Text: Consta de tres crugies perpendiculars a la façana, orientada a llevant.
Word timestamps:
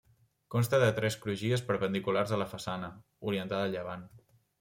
Consta 0.53 0.77
de 0.83 0.87
tres 0.99 1.17
crugies 1.25 1.63
perpendiculars 1.67 2.33
a 2.37 2.39
la 2.43 2.47
façana, 2.55 2.89
orientada 3.33 3.69
a 3.71 3.73
llevant. 3.77 4.09